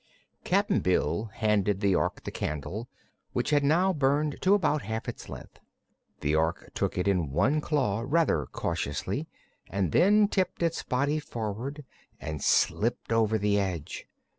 Cap'n 0.43 0.79
Bill 0.79 1.25
handed 1.31 1.79
the 1.79 1.93
Ork 1.93 2.23
the 2.23 2.31
candle, 2.31 2.89
which 3.33 3.51
had 3.51 3.63
now 3.63 3.93
burned 3.93 4.37
to 4.41 4.55
about 4.55 4.81
half 4.81 5.07
its 5.07 5.29
length. 5.29 5.59
The 6.21 6.33
Ork 6.35 6.71
took 6.73 6.97
it 6.97 7.07
in 7.07 7.29
one 7.29 7.61
claw 7.61 8.03
rather 8.03 8.47
cautiously 8.47 9.27
and 9.69 9.91
then 9.91 10.27
tipped 10.27 10.63
its 10.63 10.81
body 10.81 11.19
forward 11.19 11.85
and 12.19 12.43
slipped 12.43 13.11
over 13.11 13.37
the 13.37 13.59
edge. 13.59 14.07